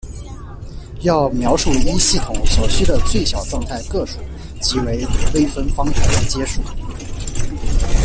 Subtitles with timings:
[1.01, 4.17] 要描述一系统所需的最小状态个数
[4.59, 6.59] 即为微分方程的阶数。